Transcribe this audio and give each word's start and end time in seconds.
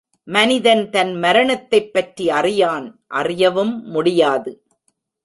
மனிதன் 0.23 0.89
தன் 0.89 1.15
மரணத்தைப் 1.15 1.93
பற்றி 1.93 2.29
அறியான் 2.29 2.99
அறியவும் 3.07 3.83
முடியாது. 3.85 4.65